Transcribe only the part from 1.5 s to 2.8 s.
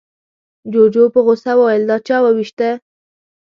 وويل، دا چا ووېشته؟